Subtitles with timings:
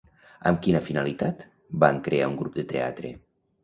[0.51, 1.45] Amb quina finalitat
[1.87, 3.19] van crear un grup de teatre?